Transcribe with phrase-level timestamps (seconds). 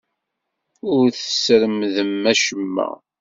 [0.95, 2.89] Ur tesremdem acemma.